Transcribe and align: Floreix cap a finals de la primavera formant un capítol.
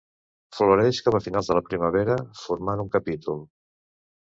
Floreix 0.59 1.01
cap 1.07 1.17
a 1.17 1.19
finals 1.25 1.51
de 1.51 1.59
la 1.59 1.63
primavera 1.67 2.17
formant 2.47 2.85
un 2.87 2.91
capítol. 2.99 3.47